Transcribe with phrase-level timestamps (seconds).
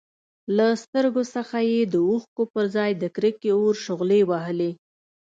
[0.57, 4.71] له سترګو څخه يې د اوښکو پرځای د کرکې اور شغلې وهلې.